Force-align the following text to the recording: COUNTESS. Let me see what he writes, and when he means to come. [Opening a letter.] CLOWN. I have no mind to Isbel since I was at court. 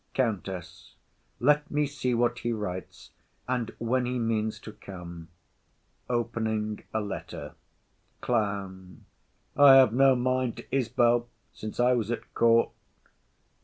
COUNTESS. 0.15 0.95
Let 1.39 1.69
me 1.69 1.85
see 1.85 2.15
what 2.15 2.39
he 2.39 2.51
writes, 2.51 3.11
and 3.47 3.69
when 3.77 4.07
he 4.07 4.17
means 4.17 4.59
to 4.61 4.71
come. 4.71 5.27
[Opening 6.09 6.83
a 6.91 6.99
letter.] 6.99 7.53
CLOWN. 8.19 9.05
I 9.55 9.75
have 9.75 9.93
no 9.93 10.15
mind 10.15 10.57
to 10.57 10.75
Isbel 10.75 11.29
since 11.53 11.79
I 11.79 11.93
was 11.93 12.09
at 12.09 12.33
court. 12.33 12.71